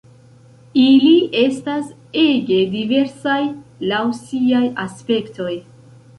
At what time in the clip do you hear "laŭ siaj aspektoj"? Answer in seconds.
3.93-5.55